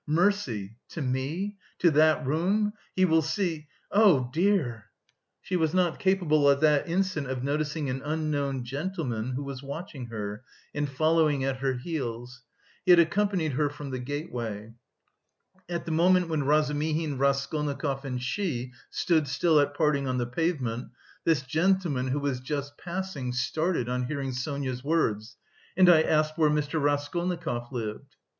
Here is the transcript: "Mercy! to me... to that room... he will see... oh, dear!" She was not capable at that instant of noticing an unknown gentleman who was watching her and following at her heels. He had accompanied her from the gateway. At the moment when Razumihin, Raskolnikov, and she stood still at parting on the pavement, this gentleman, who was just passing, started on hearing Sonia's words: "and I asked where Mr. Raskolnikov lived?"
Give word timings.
"Mercy! 0.07 0.75
to 0.89 0.99
me... 0.99 1.55
to 1.77 1.91
that 1.91 2.25
room... 2.25 2.73
he 2.95 3.05
will 3.05 3.21
see... 3.21 3.67
oh, 3.91 4.27
dear!" 4.33 4.87
She 5.43 5.55
was 5.55 5.75
not 5.75 5.99
capable 5.99 6.49
at 6.49 6.59
that 6.61 6.89
instant 6.89 7.27
of 7.27 7.43
noticing 7.43 7.87
an 7.87 8.01
unknown 8.03 8.63
gentleman 8.63 9.33
who 9.33 9.43
was 9.43 9.61
watching 9.61 10.07
her 10.07 10.43
and 10.73 10.89
following 10.89 11.43
at 11.43 11.57
her 11.57 11.73
heels. 11.73 12.41
He 12.83 12.91
had 12.93 12.99
accompanied 12.99 13.51
her 13.51 13.69
from 13.69 13.91
the 13.91 13.99
gateway. 13.99 14.73
At 15.69 15.85
the 15.85 15.91
moment 15.91 16.29
when 16.29 16.45
Razumihin, 16.45 17.19
Raskolnikov, 17.19 18.03
and 18.03 18.19
she 18.19 18.71
stood 18.89 19.27
still 19.27 19.59
at 19.59 19.75
parting 19.75 20.07
on 20.07 20.17
the 20.17 20.25
pavement, 20.25 20.89
this 21.25 21.43
gentleman, 21.43 22.07
who 22.07 22.19
was 22.19 22.39
just 22.39 22.75
passing, 22.79 23.33
started 23.33 23.87
on 23.87 24.05
hearing 24.05 24.31
Sonia's 24.31 24.83
words: 24.83 25.37
"and 25.77 25.87
I 25.87 26.01
asked 26.01 26.39
where 26.39 26.49
Mr. 26.49 26.81
Raskolnikov 26.81 27.71
lived?" 27.71 28.15